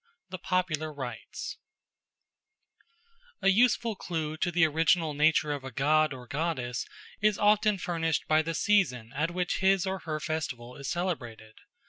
The 0.31 0.39
Popular 0.39 0.91
Rites 0.91 1.59
A 3.43 3.49
USEFUL 3.49 3.97
clue 3.97 4.35
to 4.35 4.49
the 4.49 4.65
original 4.65 5.13
nature 5.13 5.51
of 5.51 5.63
a 5.63 5.69
god 5.69 6.11
or 6.11 6.25
goddess 6.25 6.87
is 7.21 7.37
often 7.37 7.77
furnished 7.77 8.27
by 8.27 8.41
the 8.41 8.55
season 8.55 9.11
at 9.15 9.29
which 9.29 9.59
his 9.59 9.85
or 9.85 9.99
her 9.99 10.19
festival 10.19 10.75
is 10.75 10.89
celebrated. 10.89 11.59